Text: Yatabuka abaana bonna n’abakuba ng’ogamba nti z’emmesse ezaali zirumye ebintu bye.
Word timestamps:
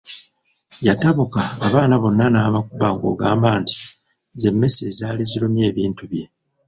Yatabuka 0.87 1.41
abaana 1.65 1.95
bonna 2.01 2.25
n’abakuba 2.31 2.87
ng’ogamba 2.95 3.49
nti 3.61 3.75
z’emmesse 4.41 4.81
ezaali 4.91 5.23
zirumye 5.29 5.63
ebintu 5.71 6.03
bye. 6.11 6.25